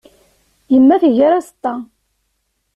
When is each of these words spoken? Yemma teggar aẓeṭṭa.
Yemma 0.73 0.95
teggar 1.01 1.33
aẓeṭṭa. 1.39 1.73